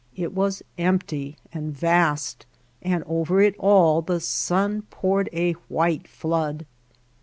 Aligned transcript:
It 0.15 0.33
was 0.33 0.63
empty 0.79 1.37
and 1.53 1.77
vast, 1.77 2.47
and 2.81 3.03
over 3.05 3.39
it 3.39 3.55
all 3.59 4.01
the 4.01 4.19
sun 4.19 4.81
poured 4.89 5.29
a 5.31 5.51
white 5.69 6.07
flood. 6.07 6.65